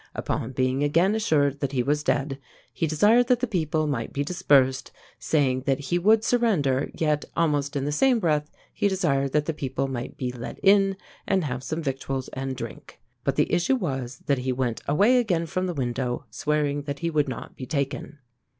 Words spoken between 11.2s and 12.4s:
and have some victuals